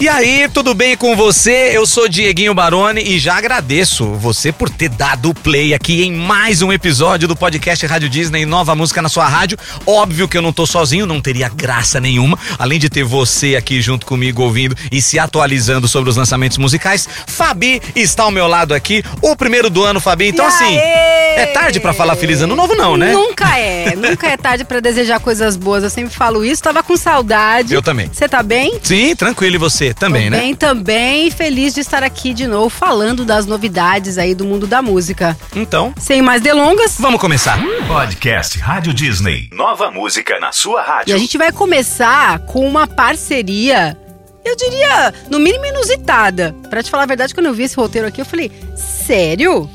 E 0.00 0.08
aí, 0.08 0.48
tudo 0.48 0.72
bem 0.72 0.96
com 0.96 1.14
você? 1.14 1.72
Eu 1.76 1.84
sou 1.84 2.08
Dieguinho 2.08 2.54
Baroni 2.54 3.02
e 3.02 3.18
já 3.18 3.36
agradeço 3.36 4.06
você 4.14 4.50
por 4.50 4.70
ter 4.70 4.88
dado 4.88 5.34
play 5.34 5.74
aqui 5.74 6.02
em 6.02 6.10
mais 6.10 6.62
um 6.62 6.72
episódio 6.72 7.28
do 7.28 7.36
podcast 7.36 7.84
Rádio 7.84 8.08
Disney 8.08 8.46
Nova 8.46 8.74
Música 8.74 9.02
na 9.02 9.10
sua 9.10 9.28
rádio. 9.28 9.58
Óbvio 9.86 10.26
que 10.26 10.38
eu 10.38 10.42
não 10.42 10.54
tô 10.54 10.64
sozinho, 10.66 11.04
não 11.04 11.20
teria 11.20 11.50
graça 11.50 12.00
nenhuma, 12.00 12.38
além 12.58 12.78
de 12.78 12.88
ter 12.88 13.04
você 13.04 13.56
aqui 13.56 13.82
junto 13.82 14.06
comigo 14.06 14.40
ouvindo 14.42 14.74
e 14.90 15.02
se 15.02 15.18
atualizando 15.18 15.86
sobre 15.86 16.08
os 16.08 16.16
lançamentos 16.16 16.56
musicais. 16.56 17.06
Fabi 17.26 17.82
está 17.94 18.22
ao 18.22 18.30
meu 18.30 18.46
lado 18.46 18.72
aqui, 18.72 19.04
o 19.20 19.36
primeiro 19.36 19.68
do 19.68 19.84
ano, 19.84 20.00
Fabi. 20.00 20.28
Então, 20.28 20.46
E 20.46 20.48
assim, 20.48 20.78
aê! 20.78 21.20
é 21.40 21.46
tarde 21.52 21.78
pra 21.78 21.92
falar 21.92 22.16
Feliz 22.16 22.40
Ano 22.40 22.56
Novo, 22.56 22.74
não, 22.74 22.96
né? 22.96 23.12
Nunca 23.12 23.58
é. 23.58 23.94
Nunca 23.94 24.28
é 24.28 24.36
tarde 24.38 24.64
pra 24.64 24.80
desejar 24.80 25.20
coisas 25.20 25.56
boas. 25.58 25.84
Eu 25.84 25.90
sempre 25.90 26.14
falo 26.14 26.42
isso. 26.42 26.62
Tava 26.62 26.82
com 26.82 26.96
saudade. 26.96 27.74
Eu 27.74 27.82
também. 27.82 28.08
Você 28.10 28.26
tá 28.26 28.42
bem? 28.42 28.78
Sim, 28.82 29.14
tranquilo, 29.14 29.56
e 29.56 29.58
você 29.58 29.89
também, 29.94 30.24
Tô 30.24 30.30
né? 30.30 30.38
Bem 30.40 30.54
também. 30.54 31.30
Feliz 31.30 31.74
de 31.74 31.80
estar 31.80 32.02
aqui 32.02 32.32
de 32.34 32.46
novo 32.46 32.68
falando 32.70 33.24
das 33.24 33.46
novidades 33.46 34.18
aí 34.18 34.34
do 34.34 34.44
mundo 34.44 34.66
da 34.66 34.80
música. 34.82 35.36
Então, 35.54 35.92
Sem 35.98 36.22
mais 36.22 36.40
delongas. 36.42 36.96
vamos 36.98 37.20
começar. 37.20 37.58
Podcast 37.86 38.58
Rádio 38.58 38.92
Disney. 38.94 39.48
Nova 39.52 39.90
música 39.90 40.38
na 40.40 40.52
sua 40.52 40.82
E 40.82 40.86
rádio. 40.86 41.14
a 41.14 41.18
gente 41.18 41.36
vai 41.38 41.52
começar 41.52 42.38
com 42.40 42.66
uma 42.66 42.86
parceria, 42.86 43.96
eu 44.44 44.56
diria, 44.56 45.12
no 45.30 45.38
mínimo 45.38 45.66
inusitada. 45.66 46.54
Pra 46.68 46.82
te 46.82 46.90
falar 46.90 47.02
a 47.02 47.06
verdade, 47.06 47.34
quando 47.34 47.46
eu 47.46 47.54
vi 47.54 47.64
esse 47.64 47.76
roteiro 47.76 48.08
aqui, 48.08 48.20
eu 48.20 48.24
falei, 48.26 48.50
sério? 48.76 49.68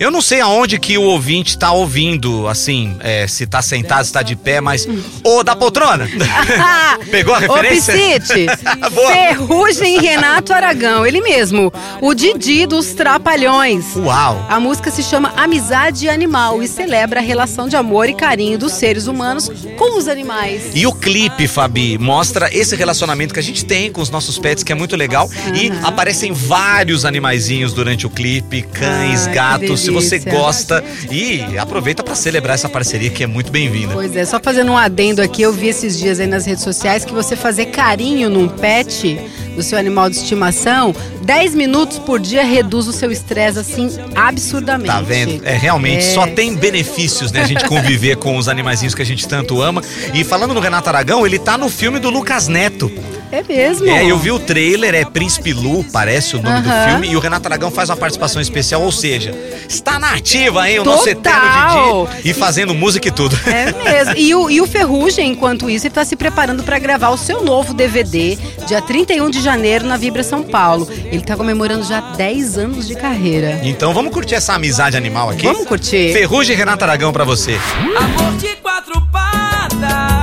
Eu 0.00 0.10
não 0.10 0.22
sei 0.22 0.40
aonde 0.40 0.78
que 0.78 0.96
o 0.96 1.02
ouvinte 1.02 1.58
tá 1.58 1.72
ouvindo, 1.72 2.48
assim, 2.48 2.96
é, 3.00 3.26
se 3.26 3.46
tá 3.46 3.60
sentado, 3.60 4.02
se 4.02 4.10
tá 4.10 4.22
de 4.22 4.34
pé, 4.34 4.58
mas. 4.58 4.88
Ô, 5.22 5.44
da 5.44 5.54
poltrona! 5.54 6.08
Pegou 7.10 7.34
a 7.34 7.38
referência? 7.38 7.92
Ô, 7.92 7.98
Piscite. 7.98 8.46
Ferrugem 9.12 9.98
e 9.98 10.00
Renato 10.00 10.54
Aragão, 10.54 11.04
ele 11.04 11.20
mesmo, 11.20 11.70
o 12.00 12.14
Didi 12.14 12.64
dos 12.64 12.94
Trapalhões. 12.94 13.94
Uau! 13.94 14.46
A 14.48 14.58
música 14.58 14.90
se 14.90 15.02
chama 15.02 15.34
Amizade 15.36 16.08
Animal 16.08 16.62
e 16.62 16.68
celebra 16.68 17.20
a 17.20 17.22
relação 17.22 17.68
de 17.68 17.76
amor 17.76 18.08
e 18.08 18.14
carinho 18.14 18.56
dos 18.56 18.72
seres 18.72 19.06
humanos 19.06 19.50
com 19.76 19.98
os 19.98 20.08
animais. 20.08 20.70
E 20.74 20.86
o 20.86 20.94
clipe, 20.94 21.46
Fabi, 21.46 21.98
mostra 21.98 22.48
esse 22.50 22.74
relacionamento 22.74 23.34
que 23.34 23.40
a 23.40 23.42
gente 23.42 23.66
tem 23.66 23.92
com 23.92 24.00
os 24.00 24.08
nossos 24.08 24.38
pets, 24.38 24.64
que 24.64 24.72
é 24.72 24.74
muito 24.74 24.96
legal. 24.96 25.28
E 25.54 25.70
aparecem 25.82 26.32
vários 26.32 27.04
animaizinhos 27.04 27.74
durante 27.74 28.06
o 28.06 28.10
clipe, 28.10 28.62
cães, 28.62 29.26
Ai, 29.26 29.34
gatos, 29.34 29.89
se 29.90 30.08
você 30.08 30.18
gosta. 30.18 30.82
E 31.10 31.58
aproveita 31.58 32.02
pra 32.02 32.14
celebrar 32.14 32.54
essa 32.54 32.68
parceria 32.68 33.10
que 33.10 33.24
é 33.24 33.26
muito 33.26 33.50
bem-vinda. 33.50 33.94
Pois 33.94 34.14
é, 34.16 34.24
só 34.24 34.38
fazendo 34.40 34.72
um 34.72 34.76
adendo 34.76 35.22
aqui, 35.22 35.42
eu 35.42 35.52
vi 35.52 35.68
esses 35.68 35.98
dias 35.98 36.20
aí 36.20 36.26
nas 36.26 36.46
redes 36.46 36.62
sociais 36.62 37.04
que 37.04 37.12
você 37.12 37.36
fazer 37.36 37.66
carinho 37.66 38.28
num 38.30 38.48
pet, 38.48 39.18
no 39.60 39.64
seu 39.64 39.78
animal 39.78 40.08
de 40.08 40.16
estimação, 40.16 40.94
10 41.22 41.54
minutos 41.54 41.98
por 41.98 42.18
dia 42.18 42.42
reduz 42.42 42.88
o 42.88 42.92
seu 42.94 43.12
estresse 43.12 43.58
assim 43.58 43.90
absurdamente. 44.16 44.86
Tá 44.90 45.02
vendo? 45.02 45.42
É 45.46 45.54
realmente, 45.54 45.98
É. 46.06 46.14
só 46.14 46.26
tem 46.26 46.54
benefícios, 46.56 47.30
né? 47.30 47.42
A 47.42 47.46
gente 47.46 47.64
conviver 47.66 48.16
com 48.16 48.38
os 48.38 48.48
animaizinhos 48.48 48.94
que 48.94 49.02
a 49.02 49.06
gente 49.06 49.28
tanto 49.28 49.60
ama. 49.60 49.82
E 50.14 50.24
falando 50.24 50.54
no 50.54 50.60
Renato 50.60 50.88
Aragão, 50.88 51.26
ele 51.26 51.38
tá 51.38 51.58
no 51.58 51.68
filme 51.68 51.98
do 51.98 52.08
Lucas 52.08 52.48
Neto. 52.48 52.90
É 53.32 53.44
mesmo. 53.44 53.86
É, 53.88 54.04
eu 54.04 54.18
vi 54.18 54.32
o 54.32 54.40
trailer, 54.40 54.92
é 54.92 55.04
Príncipe 55.04 55.52
Lu, 55.52 55.84
parece 55.92 56.34
o 56.34 56.42
nome 56.42 56.62
do 56.62 56.70
filme, 56.88 57.10
e 57.12 57.16
o 57.16 57.20
Renato 57.20 57.46
Aragão 57.46 57.70
faz 57.70 57.88
uma 57.88 57.96
participação 57.96 58.42
especial, 58.42 58.82
ou 58.82 58.90
seja, 58.90 59.32
está 59.68 60.00
na 60.00 60.14
ativa, 60.14 60.68
hein? 60.68 60.80
O 60.80 60.82
Total. 60.82 60.96
nosso 60.96 61.08
eterno 61.08 62.08
Didi 62.16 62.28
e 62.28 62.34
fazendo 62.34 62.74
música 62.74 63.06
e 63.06 63.10
tudo. 63.12 63.38
É 63.46 63.72
mesmo. 63.84 64.14
E 64.16 64.34
o, 64.34 64.50
e 64.50 64.60
o 64.60 64.66
Ferrugem, 64.66 65.30
enquanto 65.30 65.70
isso, 65.70 65.86
ele 65.86 65.94
tá 65.94 66.04
se 66.04 66.16
preparando 66.16 66.64
para 66.64 66.76
gravar 66.80 67.10
o 67.10 67.16
seu 67.16 67.44
novo 67.44 67.72
DVD, 67.72 68.36
dia 68.66 68.82
31 68.82 69.30
de 69.30 69.40
janeiro, 69.40 69.49
na 69.56 69.96
Vibra 69.96 70.22
São 70.22 70.42
Paulo. 70.44 70.88
Ele 70.90 71.22
tá 71.22 71.36
comemorando 71.36 71.84
já 71.84 72.00
10 72.00 72.56
anos 72.58 72.86
de 72.86 72.94
carreira. 72.94 73.60
Então 73.64 73.92
vamos 73.92 74.12
curtir 74.12 74.36
essa 74.36 74.54
amizade 74.54 74.96
animal 74.96 75.30
aqui? 75.30 75.46
Vamos 75.46 75.66
curtir? 75.66 76.12
Ferrugem 76.12 76.54
e 76.54 76.58
Renato 76.58 76.84
Aragão 76.84 77.12
pra 77.12 77.24
você. 77.24 77.58
Amor 77.96 78.36
de 78.36 78.54
quatro 78.56 79.00
patas 79.12 80.19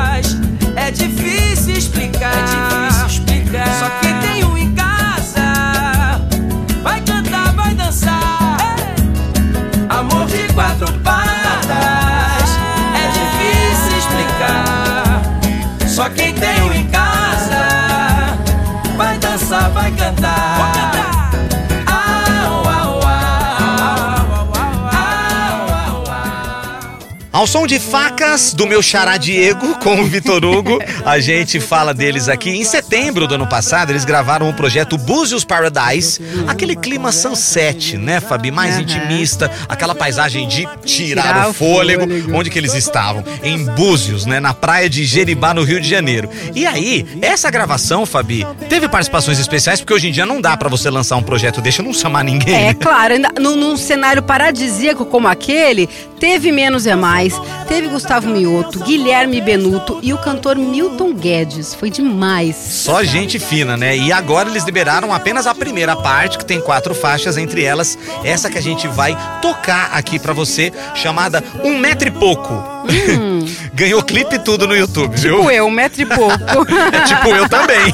Ao 27.48 27.52
som 27.62 27.66
de 27.66 27.80
facas 27.80 28.54
do 28.54 28.68
meu 28.68 28.82
xará 28.82 29.16
Diego 29.16 29.76
com 29.80 30.02
o 30.02 30.06
Vitor 30.06 30.44
Hugo, 30.44 30.80
a 31.06 31.18
gente 31.18 31.62
fala 31.62 31.94
deles 31.94 32.28
aqui. 32.28 32.50
Em 32.50 32.66
setembro 32.66 33.26
do 33.26 33.36
ano 33.36 33.48
passado, 33.48 33.90
eles 33.90 34.04
gravaram 34.04 34.50
o 34.50 34.54
projeto 34.54 34.98
Búzios 34.98 35.46
Paradise, 35.46 36.20
aquele 36.46 36.76
clima 36.76 37.10
sunset, 37.10 37.96
né, 37.96 38.20
Fabi? 38.20 38.52
Mais 38.52 38.74
Aham. 38.74 38.82
intimista, 38.82 39.50
aquela 39.70 39.96
paisagem 39.96 40.46
de 40.46 40.68
tirar, 40.84 41.22
Tirar 41.22 41.48
o 41.48 41.52
o 41.52 41.54
fôlego. 41.54 42.02
fôlego. 42.02 42.36
Onde 42.36 42.50
que 42.50 42.60
eles 42.60 42.74
estavam? 42.74 43.24
Em 43.42 43.64
Búzios, 43.64 44.26
né, 44.26 44.42
na 44.42 44.54
praia 44.54 44.90
de 44.90 45.06
Jeribá, 45.06 45.54
no 45.54 45.64
Rio 45.64 45.80
de 45.80 45.88
Janeiro. 45.88 46.30
E 46.54 46.66
aí, 46.66 47.06
essa 47.22 47.50
gravação, 47.50 48.06
Fabi, 48.06 48.46
teve 48.68 48.90
participações 48.90 49.40
especiais, 49.40 49.80
porque 49.80 49.94
hoje 49.94 50.10
em 50.10 50.12
dia 50.12 50.26
não 50.26 50.42
dá 50.42 50.58
pra 50.58 50.68
você 50.68 50.90
lançar 50.90 51.16
um 51.16 51.24
projeto 51.24 51.62
desse 51.62 51.80
e 51.80 51.86
não 51.86 51.94
chamar 51.94 52.26
ninguém. 52.26 52.56
É 52.56 52.68
né? 52.68 52.74
claro, 52.74 53.14
ainda 53.14 53.32
num, 53.40 53.56
num 53.56 53.78
cenário 53.78 54.22
paradisíaco 54.22 55.06
como 55.06 55.30
aquele, 55.30 55.88
teve 56.20 56.52
Menos 56.52 56.86
é 56.86 56.96
Mais, 56.96 57.37
teve 57.68 57.88
Gustavo 57.88 58.28
Mioto, 58.30 58.80
Guilherme 58.80 59.42
Benuto 59.42 60.00
e 60.02 60.14
o 60.14 60.18
cantor 60.18 60.56
Milton 60.56 61.14
Guedes. 61.14 61.74
Foi 61.74 61.90
demais. 61.90 62.56
Só 62.56 63.04
gente 63.04 63.40
fina, 63.40 63.76
né? 63.76 63.98
E 63.98 64.12
agora 64.12 64.50
eles 64.50 64.64
liberaram 64.64 65.14
apenas 65.14 65.48
a 65.48 65.56
primeira 65.56 65.96
parte, 65.96 66.38
que 66.38 66.46
tem 66.46 66.62
quatro 66.62 66.94
faixas, 66.94 67.38
entre 67.38 67.64
elas 67.64 67.98
essa 68.24 68.50
que 68.50 68.58
a 68.58 68.62
gente 68.62 68.88
vai 68.88 69.18
tocar 69.42 69.92
aqui 69.94 70.20
pra 70.20 70.34
você, 70.34 70.72
chamada 70.96 71.44
Um 71.64 71.78
Metro 71.78 72.08
e 72.08 72.12
Pouco. 72.12 72.78
Ganhou 73.74 74.02
clipe 74.02 74.36
e 74.36 74.40
tudo 74.40 74.68
no 74.68 74.76
YouTube, 74.76 75.16
viu? 75.16 75.38
Tipo 75.38 75.52
eu, 75.52 75.68
um 75.68 75.72
metro 75.72 76.02
e 76.02 76.06
pouco. 76.06 76.68
É 76.94 77.02
tipo 77.06 77.28
eu 77.30 77.48
também. 77.48 77.94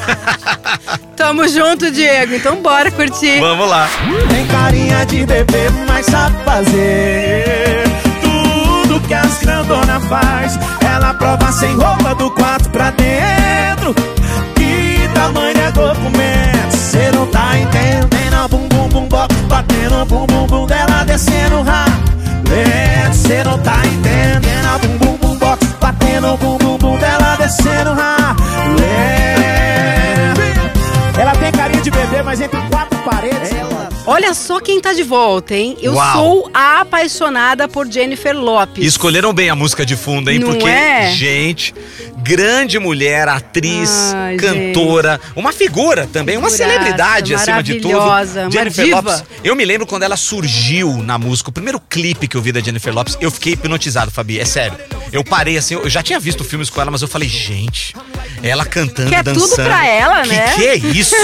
Tamo 1.15 1.47
junto, 1.47 1.91
Diego. 1.91 2.35
Então 2.35 2.57
bora 2.57 2.91
curtir. 2.91 3.39
Vamos 3.39 3.69
lá. 3.69 3.89
Tem 4.29 4.45
carinha 4.47 5.05
de 5.05 5.25
bebê, 5.25 5.69
mas 5.87 6.05
sabe 6.05 6.43
fazer 6.43 7.82
que 9.03 9.13
as 9.13 9.39
grandona 9.39 9.99
faz. 10.01 10.59
Ela 10.81 11.13
prova 11.13 11.51
sem 11.51 11.75
roupa 11.75 12.15
do 12.15 12.31
quarto 12.31 12.69
pra 12.69 12.91
dentro. 12.91 13.93
Que 14.55 15.09
tamanho 15.13 15.57
é 15.57 15.71
documento? 15.71 16.77
Cê 16.77 17.11
não 17.11 17.27
tá 17.27 17.57
entendendo? 17.57 18.13
Bum, 18.49 18.67
bum, 18.67 18.89
bum, 18.89 19.07
bom 19.07 19.27
Batendo 19.47 20.05
bum, 20.05 20.25
bum, 20.25 20.47
bum 20.47 20.65
dela 20.65 21.03
descendo 21.05 21.61
rápido. 21.61 23.13
Cê 23.13 23.43
não 23.43 23.57
tá 23.59 23.77
entendendo 23.85 24.32
Olha 34.13 34.31
só 34.35 34.59
quem 34.59 34.79
tá 34.79 34.93
de 34.93 35.01
volta, 35.01 35.55
hein? 35.55 35.75
Eu 35.81 35.93
Uau. 35.93 36.13
sou 36.13 36.51
a 36.53 36.81
apaixonada 36.81 37.67
por 37.67 37.91
Jennifer 37.91 38.37
Lopes. 38.37 38.85
Escolheram 38.85 39.33
bem 39.33 39.49
a 39.49 39.55
música 39.55 39.83
de 39.83 39.95
fundo, 39.95 40.29
hein? 40.29 40.37
Não 40.37 40.49
Porque, 40.49 40.69
é? 40.69 41.11
gente, 41.11 41.73
grande 42.23 42.79
mulher, 42.79 43.27
atriz, 43.27 44.13
Ai, 44.15 44.37
cantora, 44.37 45.19
uma 45.35 45.51
figura 45.51 46.07
também, 46.07 46.37
uma 46.37 46.49
Figuraça, 46.49 46.71
celebridade 46.73 47.35
acima 47.35 47.61
de 47.61 47.79
tudo. 47.79 47.97
uma 47.99 48.25
Jennifer 48.51 48.85
diva. 48.85 48.97
Lopes. 49.01 49.23
Eu 49.43 49.55
me 49.55 49.65
lembro 49.65 49.85
quando 49.85 50.03
ela 50.03 50.15
surgiu 50.17 50.97
na 51.03 51.17
música, 51.17 51.49
o 51.49 51.53
primeiro 51.53 51.79
clipe 51.79 52.27
que 52.27 52.35
eu 52.37 52.41
vi 52.41 52.51
da 52.51 52.59
Jennifer 52.59 52.93
Lopes, 52.93 53.17
eu 53.19 53.29
fiquei 53.29 53.53
hipnotizado, 53.53 54.11
Fabi, 54.11 54.39
é 54.39 54.45
sério. 54.45 54.77
Eu 55.11 55.23
parei 55.23 55.57
assim, 55.57 55.75
eu 55.75 55.89
já 55.89 56.01
tinha 56.01 56.19
visto 56.19 56.43
filmes 56.43 56.69
com 56.69 56.81
ela, 56.81 56.89
mas 56.89 57.01
eu 57.01 57.07
falei, 57.07 57.29
gente, 57.29 57.95
ela 58.41 58.65
cantando, 58.65 59.09
Que 59.09 59.15
é 59.15 59.21
tudo 59.23 59.39
dançando. 59.41 59.67
pra 59.67 59.85
ela, 59.85 60.21
que 60.23 60.29
né? 60.29 60.53
Que 60.55 60.67
é 60.67 60.75
isso? 60.75 61.15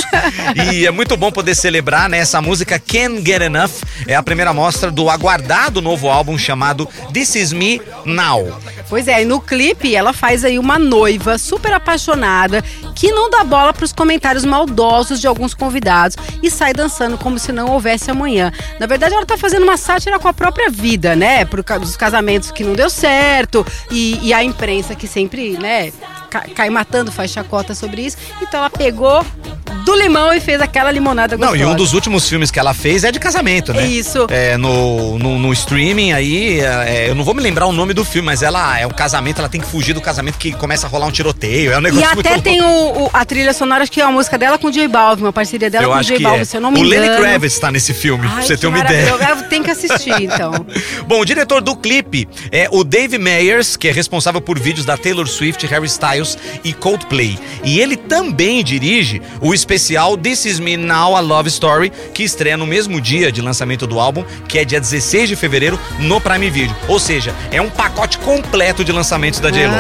e 0.72 0.86
é 0.86 0.92
muito 0.92 1.18
bom 1.18 1.32
poder 1.32 1.56
celebrar, 1.56 2.08
né? 2.08 2.20
Essa 2.20 2.40
música 2.42 2.78
Can't 2.80 3.24
Get 3.26 3.42
Enough 3.42 3.72
é 4.06 4.16
a 4.16 4.22
primeira 4.22 4.54
mostra 4.54 4.92
do 4.92 5.10
aguardado 5.10 5.82
novo 5.82 6.08
álbum 6.08 6.38
chamado 6.38 6.88
This 7.14 7.36
Is 7.36 7.52
Me 7.54 7.82
Now. 8.06 8.60
Pois 8.88 9.08
é, 9.08 9.22
e 9.22 9.26
no 9.26 9.40
clipe 9.42 9.96
ela 9.96 10.14
faz 10.14 10.44
aí 10.46 10.60
uma 10.60 10.78
noiva 10.90 11.38
super 11.38 11.72
apaixonada 11.74 12.64
que 12.96 13.12
não 13.12 13.30
dá 13.30 13.44
bola 13.44 13.72
pros 13.74 13.94
comentários 13.94 14.44
maldosos 14.44 15.22
de 15.22 15.28
alguns 15.28 15.54
convidados 15.54 16.16
e 16.42 16.50
sai 16.50 16.74
dançando 16.74 17.18
como 17.18 17.38
se 17.38 17.52
não 17.52 17.70
houvesse 17.72 18.10
amanhã. 18.12 18.52
Na 18.80 18.88
verdade, 18.88 19.14
ela 19.14 19.26
tá 19.26 19.38
fazendo 19.38 19.64
uma 19.64 19.78
sátira 19.78 20.18
com 20.20 20.28
a 20.28 20.34
própria 20.34 20.70
vida, 20.70 21.16
né? 21.16 21.46
Por 21.46 21.64
causa 21.64 21.86
dos 21.86 21.96
casamentos 21.96 22.52
que 22.52 22.64
não 22.64 22.74
deu 22.74 22.90
certo 22.90 23.66
e, 23.92 24.20
e 24.28 24.34
a 24.34 24.44
imprensa 24.44 24.96
que 24.96 25.08
sempre, 25.08 25.52
né? 25.58 25.92
ca- 26.30 26.46
cai 26.56 26.70
matando, 26.70 27.12
faz 27.12 27.32
chacota 27.32 27.74
sobre 27.76 28.02
isso. 28.04 28.18
Então 28.42 28.60
ela 28.60 28.70
pegou 28.70 29.24
do 29.92 29.96
limão 29.96 30.32
e 30.34 30.40
fez 30.40 30.62
aquela 30.62 30.92
limonada 30.92 31.36
Não, 31.38 31.50
gostosa. 31.50 31.64
e 31.64 31.66
um 31.66 31.76
dos 31.76 31.94
últimos 31.94 32.28
filmes 32.30 32.52
que 32.52 32.60
ela 32.60 32.74
fez 32.74 33.04
é 33.04 33.12
de 33.12 33.20
casamento, 33.20 33.74
né? 33.74 33.86
Isso. 33.88 34.28
É, 34.30 34.56
no, 34.58 35.18
no, 35.18 35.40
no 35.40 35.54
streaming 35.54 36.12
aí, 36.14 36.60
é, 36.60 37.10
eu 37.10 37.16
não 37.16 37.24
vou 37.24 37.34
me 37.34 37.42
lembrar 37.42 37.66
o 37.66 37.72
nome 37.72 37.94
do 37.94 38.06
filme, 38.06 38.26
mas 38.28 38.42
ela 38.44 38.80
é 38.80 38.86
um 38.86 38.92
casamento, 38.92 39.40
ela 39.40 39.50
tem 39.50 39.60
que 39.62 39.68
fugir 39.68 39.94
do 39.94 40.02
casamento 40.02 40.38
que 40.38 40.52
começa 40.52 40.86
a 40.86 40.90
rolar 40.90 41.08
um 41.08 41.12
tiroteio. 41.12 41.72
É 41.72 41.76
um 41.78 41.80
E 41.80 41.84
negócio 41.84 42.14
muito 42.14 42.20
até 42.28 42.30
louco. 42.36 42.44
tem 42.44 42.62
o, 42.62 43.06
o- 43.06 43.10
a 43.14 43.26
trilha 43.26 43.54
sonora, 43.54 43.84
acho 43.84 43.92
que 43.92 44.00
é 44.02 44.06
uma 44.06 44.12
música 44.14 44.38
dela 44.38 44.58
com 44.58 44.68
o 44.68 44.72
J 44.72 44.88
Balvin, 44.88 45.24
uma 45.24 45.34
parceria 45.34 45.70
dela 45.70 45.84
Eu 45.86 45.90
com 45.92 45.98
o 45.98 46.04
J 46.04 46.20
Balvin, 46.20 46.42
é. 46.42 46.46
se 46.46 46.58
eu 46.58 46.62
não 46.62 46.72
me 46.72 46.80
o 46.82 46.86
engano. 46.86 47.02
Lenny 47.02 47.18
Kravitz 47.18 47.60
tá 47.60 47.72
nesse 47.72 47.94
filme, 47.94 48.28
pra 48.28 48.38
Ai, 48.38 48.44
você 48.44 48.56
que 48.56 48.62
ter 48.62 48.68
uma 48.68 48.80
ideia. 48.80 49.14
tenho 49.50 49.64
que 49.64 49.72
assistir, 49.72 50.14
então. 50.22 50.52
Bom, 51.08 51.20
o 51.22 51.26
diretor 51.26 51.62
do 51.62 51.76
clipe 51.76 52.28
é 52.52 52.68
o 52.72 52.84
Dave 52.84 53.18
Meyers, 53.18 53.76
que 53.76 53.88
é 53.88 53.92
responsável 53.92 54.40
por 54.42 54.60
vídeos 54.60 54.86
da 54.86 54.96
Taylor 54.98 55.28
Swift, 55.28 55.66
Harry 55.66 55.88
Styles 55.88 56.38
e 56.64 56.74
Coldplay. 56.74 57.40
E 57.64 57.80
ele 57.80 57.96
também 57.96 58.64
dirige 58.64 59.22
o 59.42 59.54
especial 59.54 59.79
This 60.22 60.46
Is 60.46 60.60
Me 60.60 60.76
Now 60.76 61.16
A 61.16 61.20
Love 61.20 61.48
Story, 61.48 61.92
que 62.14 62.24
estreia 62.24 62.58
no 62.58 62.68
mesmo 62.68 63.00
dia 63.00 63.32
de 63.32 63.42
lançamento 63.42 63.88
do 63.88 64.00
álbum, 64.00 64.24
que 64.48 64.60
é 64.60 64.66
dia 64.66 64.80
16 64.80 65.30
de 65.30 65.36
fevereiro, 65.36 65.80
no 66.00 66.20
Prime 66.20 66.50
Video. 66.50 66.76
Ou 66.88 67.00
seja, 67.00 67.34
é 67.52 67.62
um 67.62 67.70
pacote 67.70 68.18
completo 68.20 68.84
de 68.84 68.92
lançamentos 68.92 69.40
da 69.40 69.50
J-Lo. 69.50 69.74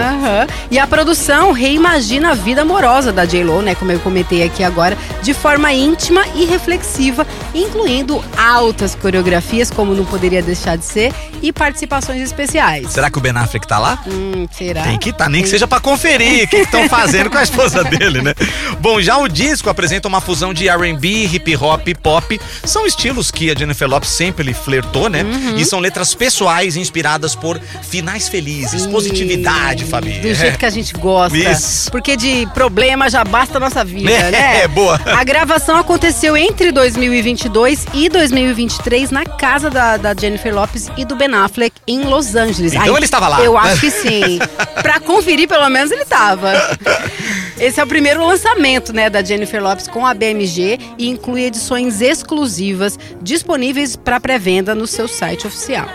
E 0.71 0.79
a 0.79 0.87
produção 0.87 1.51
reimagina 1.51 2.31
a 2.31 2.33
vida 2.33 2.61
amorosa 2.61 3.11
da 3.11 3.25
J-Lo, 3.25 3.61
né? 3.61 3.75
Como 3.75 3.91
eu 3.91 3.99
comentei 3.99 4.43
aqui 4.43 4.63
agora, 4.63 4.97
de 5.21 5.33
forma 5.33 5.71
íntima 5.73 6.25
e 6.35 6.45
reflexiva, 6.45 7.27
incluindo 7.53 8.23
altas 8.37 8.95
coreografias, 8.95 9.69
como 9.69 9.93
não 9.93 10.05
poderia 10.05 10.41
deixar 10.41 10.77
de 10.77 10.85
ser, 10.85 11.13
e 11.41 11.51
participações 11.51 12.21
especiais. 12.21 12.91
Será 12.91 13.09
que 13.09 13.17
o 13.17 13.21
Ben 13.21 13.35
Affleck 13.35 13.67
tá 13.67 13.79
lá? 13.79 13.99
Hum, 14.07 14.47
será? 14.51 14.83
Tem 14.83 14.97
que 14.97 15.09
estar, 15.09 15.29
nem 15.29 15.41
que 15.41 15.49
seja 15.49 15.67
pra 15.67 15.79
conferir 15.79 16.45
o 16.45 16.47
que 16.47 16.57
estão 16.57 16.87
fazendo 16.89 17.29
com 17.29 17.37
a 17.37 17.43
esposa 17.43 17.83
dele, 17.85 18.21
né? 18.21 18.33
Bom, 18.79 19.01
já 19.01 19.17
o 19.17 19.27
disco 19.27 19.69
apresenta 19.79 20.09
uma 20.09 20.19
fusão 20.19 20.53
de 20.53 20.67
R&B, 20.67 21.29
hip 21.31 21.55
hop 21.55 21.87
e 21.87 21.95
pop. 21.95 22.39
São 22.65 22.85
estilos 22.85 23.31
que 23.31 23.49
a 23.49 23.55
Jennifer 23.57 23.87
Lopez 23.87 24.11
sempre 24.11 24.43
lhe 24.43 24.53
flertou, 24.53 25.09
né? 25.09 25.23
Uhum. 25.23 25.55
E 25.55 25.63
são 25.63 25.79
letras 25.79 26.13
pessoais 26.13 26.75
inspiradas 26.75 27.33
por 27.33 27.57
finais 27.81 28.27
felizes, 28.27 28.85
positividade, 28.85 29.85
Fabi. 29.85 30.19
Do 30.19 30.33
jeito 30.33 30.57
que 30.59 30.65
a 30.65 30.69
gente 30.69 30.91
gosta. 30.95 31.37
Isso. 31.37 31.89
Porque 31.91 32.17
de 32.17 32.45
problema 32.53 33.09
já 33.09 33.23
basta 33.23 33.55
a 33.55 33.59
nossa 33.59 33.85
vida, 33.85 34.11
É, 34.11 34.31
né? 34.31 34.61
é, 34.63 34.67
boa. 34.67 34.99
A 35.17 35.23
gravação 35.23 35.77
aconteceu 35.77 36.35
entre 36.35 36.73
2022 36.73 37.85
e 37.93 38.09
2023 38.09 39.11
na 39.11 39.23
casa 39.23 39.69
da, 39.69 39.95
da 39.95 40.13
Jennifer 40.13 40.53
Lopez 40.53 40.91
e 40.97 41.05
do 41.05 41.15
Ben 41.15 41.33
Affleck 41.33 41.73
em 41.87 42.01
Los 42.01 42.35
Angeles. 42.35 42.73
Então 42.73 42.97
ele 42.97 43.05
estava 43.05 43.29
lá. 43.29 43.41
Eu 43.41 43.57
acho 43.57 43.79
que 43.79 43.91
sim. 43.91 44.39
pra 44.83 44.99
conferir, 44.99 45.47
pelo 45.47 45.69
menos, 45.69 45.89
ele 45.89 46.03
tava. 46.03 46.51
Esse 47.59 47.79
é 47.79 47.83
o 47.83 47.87
primeiro 47.87 48.25
lançamento, 48.25 48.93
né, 48.93 49.09
da 49.09 49.21
Jennifer 49.21 49.61
Lopez 49.61 49.87
com 49.87 50.05
a 50.05 50.13
BMG 50.13 50.79
e 50.97 51.09
inclui 51.09 51.43
edições 51.43 51.99
exclusivas 52.01 52.97
disponíveis 53.21 53.95
para 53.97 54.19
pré-venda 54.19 54.73
no 54.73 54.87
seu 54.87 55.07
site 55.09 55.45
oficial. 55.45 55.87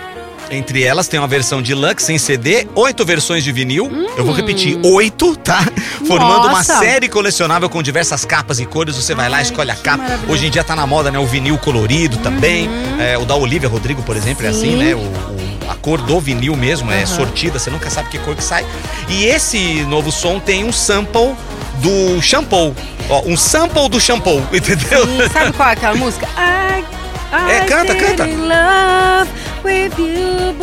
Entre 0.50 0.82
elas 0.82 1.08
tem 1.08 1.18
uma 1.18 1.26
versão 1.26 1.62
deluxe 1.62 2.12
em 2.12 2.18
CD, 2.18 2.66
oito 2.74 3.02
versões 3.02 3.42
de 3.42 3.50
vinil. 3.50 3.90
Eu 4.14 4.24
vou 4.24 4.34
Hum. 4.34 4.36
repetir, 4.36 4.78
oito, 4.84 5.34
tá? 5.36 5.64
Formando 6.06 6.42
uma 6.48 6.58
Nossa. 6.58 6.78
série 6.80 7.08
colecionável 7.08 7.68
com 7.70 7.82
diversas 7.82 8.26
capas 8.26 8.60
e 8.60 8.66
cores. 8.66 8.94
Você 8.94 9.14
vai 9.14 9.30
lá, 9.30 9.40
escolhe 9.40 9.70
a 9.70 9.74
capa. 9.74 10.04
Hoje 10.28 10.46
em 10.46 10.50
dia 10.50 10.62
tá 10.62 10.76
na 10.76 10.86
moda, 10.86 11.10
né? 11.10 11.18
O 11.18 11.24
vinil 11.24 11.56
colorido 11.56 12.18
também. 12.18 12.68
É, 13.00 13.16
o 13.16 13.24
da 13.24 13.34
Olivia 13.34 13.70
Rodrigo, 13.70 14.02
por 14.02 14.16
exemplo, 14.16 14.44
é 14.44 14.50
assim, 14.50 14.72
Sim. 14.72 14.76
né? 14.76 14.94
O, 14.94 14.98
o- 14.98 15.43
cor 15.84 16.00
do 16.00 16.18
vinil 16.18 16.56
mesmo 16.56 16.90
é 16.90 17.04
sortida, 17.04 17.58
você 17.58 17.68
nunca 17.68 17.90
sabe 17.90 18.08
que 18.08 18.18
cor 18.18 18.34
que 18.34 18.42
sai. 18.42 18.64
E 19.06 19.26
esse 19.26 19.82
novo 19.82 20.10
som 20.10 20.40
tem 20.40 20.64
um 20.64 20.72
sample 20.72 21.34
do 21.74 22.22
shampoo. 22.22 22.74
Ó, 23.10 23.20
um 23.26 23.36
sample 23.36 23.90
do 23.90 24.00
shampoo, 24.00 24.42
entendeu? 24.50 25.04
E 25.06 25.28
sabe 25.28 25.52
qual 25.52 25.68
é 25.68 25.72
aquela 25.72 25.94
música? 25.94 26.26
I, 26.40 26.80
I 26.80 27.50
É, 27.50 27.60
canta, 27.66 27.94
canta. 27.94 28.26
you. 28.26 28.34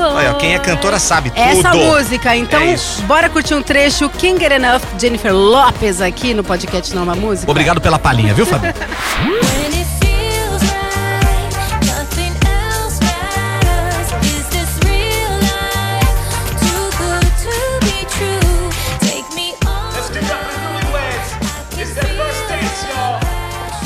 Olha, 0.04 0.34
quem 0.36 0.56
é 0.56 0.60
cantora 0.60 0.98
sabe 0.98 1.30
tudo. 1.30 1.40
Essa 1.40 1.72
música, 1.74 2.36
então, 2.36 2.60
É 2.60 2.76
bora 3.06 3.30
curtir 3.30 3.54
um 3.54 3.62
trecho 3.62 4.10
Can't 4.10 4.40
Get 4.40 4.52
Enough, 4.52 4.82
Jennifer 5.00 5.34
Lopez 5.34 6.02
aqui 6.02 6.34
no 6.34 6.44
podcast 6.44 6.96
Nova 6.96 7.14
Música. 7.14 7.52
Obrigado 7.52 7.80
pela 7.80 8.00
palhinha, 8.00 8.34
viu, 8.34 8.46
Fabi? 8.48 8.74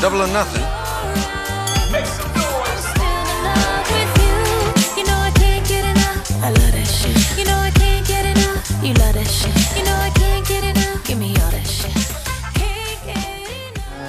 Double 0.06 0.22
or 0.22 0.28
nothing. 0.28 0.75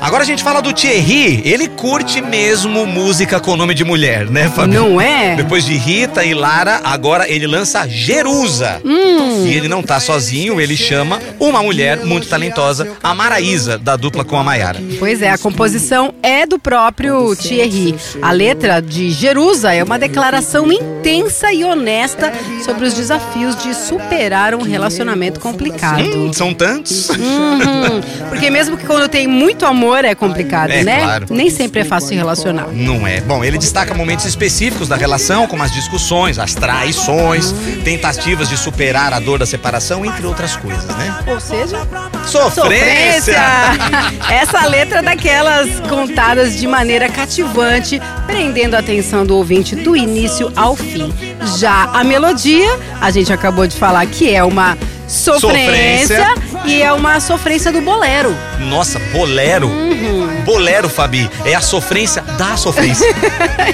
Agora 0.06 0.22
a 0.22 0.26
gente 0.26 0.44
fala 0.44 0.62
do 0.62 0.72
Thierry. 0.72 1.42
Ele 1.44 1.66
curte 1.66 2.22
mesmo 2.22 2.86
música 2.86 3.40
com 3.40 3.56
nome 3.56 3.74
de 3.74 3.82
mulher, 3.82 4.30
né, 4.30 4.48
Fabi? 4.48 4.72
Não 4.72 5.00
é? 5.00 5.34
Depois 5.34 5.64
de 5.64 5.74
Rita 5.74 6.24
e 6.24 6.32
Lara, 6.32 6.80
agora 6.84 7.28
ele 7.28 7.44
lança 7.44 7.88
Jerusa. 7.88 8.80
Hum. 8.84 9.44
E 9.44 9.52
ele 9.56 9.66
não 9.66 9.82
tá 9.82 9.98
sozinho, 9.98 10.60
ele 10.60 10.76
chama 10.76 11.20
uma 11.40 11.60
mulher 11.60 12.04
muito 12.04 12.28
talentosa, 12.28 12.88
a 13.02 13.16
Maraísa, 13.16 13.78
da 13.78 13.96
dupla 13.96 14.24
com 14.24 14.38
a 14.38 14.44
Maiara. 14.44 14.80
Pois 15.00 15.20
é, 15.20 15.28
a 15.28 15.36
composição 15.36 16.14
é 16.22 16.46
do 16.46 16.56
próprio 16.56 17.34
Thierry. 17.34 17.96
A 18.22 18.30
letra 18.30 18.80
de 18.80 19.10
Jerusa 19.10 19.74
é 19.74 19.82
uma 19.82 19.98
declaração 19.98 20.70
intensa 20.70 21.52
e 21.52 21.64
honesta 21.64 22.32
sobre 22.64 22.86
os 22.86 22.94
desafios 22.94 23.60
de 23.60 23.74
superar 23.74 24.54
um 24.54 24.62
relacionamento 24.62 25.40
complicado. 25.40 26.28
Hum, 26.28 26.32
são 26.32 26.54
tantos. 26.54 27.08
Uhum. 27.08 28.28
Porque 28.28 28.50
mesmo 28.50 28.76
que 28.76 28.86
quando 28.86 29.08
tem 29.08 29.26
muito 29.26 29.66
amor 29.66 29.95
é 30.04 30.14
complicado, 30.14 30.70
É, 30.70 30.82
né? 30.84 31.00
claro. 31.00 31.26
Nem 31.30 31.50
sempre 31.50 31.80
é 31.80 31.84
fácil 31.84 32.10
se 32.10 32.14
relacionar. 32.14 32.68
Não 32.72 33.06
é. 33.06 33.20
Bom, 33.20 33.44
ele 33.44 33.58
destaca 33.58 33.94
momentos 33.94 34.24
específicos 34.24 34.88
da 34.88 34.96
relação, 34.96 35.46
como 35.46 35.62
as 35.62 35.72
discussões, 35.72 36.38
as 36.38 36.54
traições, 36.54 37.52
tentativas 37.84 38.48
de 38.48 38.56
superar 38.56 39.12
a 39.12 39.20
dor 39.20 39.38
da 39.38 39.46
separação, 39.46 40.04
entre 40.04 40.26
outras 40.26 40.56
coisas, 40.56 40.84
né? 40.96 41.18
Ou 41.26 41.40
seja, 41.40 41.86
Sofrência! 42.26 43.36
Essa 44.30 44.66
letra 44.66 44.98
é 44.98 45.02
daquelas 45.02 45.80
contadas 45.88 46.56
de 46.56 46.66
maneira 46.66 47.08
cativante, 47.08 48.00
prendendo 48.26 48.74
a 48.74 48.80
atenção 48.80 49.24
do 49.24 49.36
ouvinte 49.36 49.76
do 49.76 49.96
início 49.96 50.52
ao 50.56 50.74
fim. 50.76 51.12
Já 51.58 51.84
a 51.92 52.02
melodia, 52.02 52.78
a 53.00 53.10
gente 53.10 53.32
acabou 53.32 53.66
de 53.66 53.76
falar 53.76 54.04
que 54.06 54.34
é 54.34 54.42
uma 54.42 54.76
sofrência, 55.08 56.24
Sofrência. 56.24 56.60
e 56.66 56.82
é 56.82 56.92
uma 56.92 57.20
sofrência 57.20 57.70
do 57.72 57.80
bolero. 57.80 58.34
Nossa, 58.60 58.98
bolero. 59.12 59.68
Uhum. 59.68 60.42
Bolero, 60.44 60.88
Fabi, 60.88 61.30
é 61.44 61.54
a 61.54 61.60
sofrência 61.60 62.22
da 62.38 62.56
sofrência. 62.56 63.06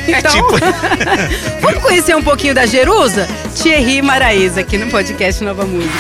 Então, 0.09 0.31
tipo- 0.31 0.59
vamos 1.61 1.83
conhecer 1.83 2.17
um 2.17 2.23
pouquinho 2.23 2.55
da 2.55 2.67
Jerusa? 2.67 3.29
Thierry 3.55 4.01
Maraíza, 4.03 4.61
aqui 4.61 4.77
no 4.79 4.87
podcast 4.91 5.43
Nova 5.45 5.65
Música. 5.65 5.93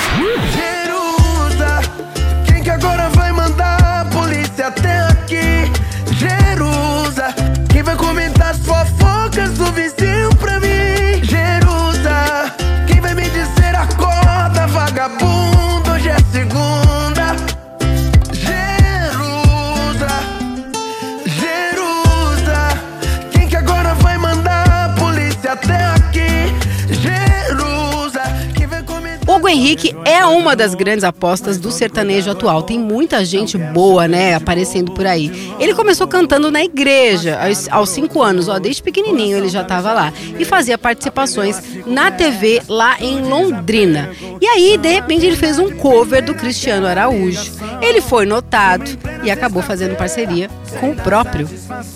É 30.23 30.27
uma 30.27 30.55
das 30.55 30.75
grandes 30.75 31.03
apostas 31.03 31.59
do 31.59 31.71
sertanejo 31.73 32.31
atual. 32.31 32.63
Tem 32.63 32.79
muita 32.79 33.25
gente 33.25 33.59
boa, 33.59 34.07
né, 34.07 34.35
aparecendo 34.35 34.93
por 34.93 35.05
aí. 35.05 35.53
Ele 35.59 35.75
começou 35.75 36.07
cantando 36.07 36.51
na 36.51 36.63
igreja 36.63 37.39
aos, 37.43 37.69
aos 37.69 37.89
cinco 37.91 38.23
anos, 38.23 38.49
ó, 38.49 38.59
desde 38.59 38.83
pequenininho 38.83 39.37
ele 39.37 39.49
já 39.49 39.63
estava 39.63 39.93
lá. 39.93 40.13
E 40.39 40.45
fazia 40.45 40.79
participações 40.79 41.61
na 41.85 42.11
TV 42.11 42.63
lá 42.69 42.97
em 43.01 43.21
Londrina. 43.23 44.11
E 44.41 44.47
aí, 44.47 44.79
de 44.79 44.93
repente, 44.93 45.27
ele 45.27 45.37
fez 45.37 45.59
um 45.59 45.71
cover 45.77 46.25
do 46.25 46.35
Cristiano 46.35 46.87
Araújo. 46.87 47.53
Ele 47.81 48.01
foi 48.01 48.25
notado 48.25 48.89
e 49.25 49.31
acabou 49.31 49.63
fazendo 49.63 49.97
parceria 49.97 50.49
com 50.79 50.91
o 50.91 50.95
próprio 50.95 51.49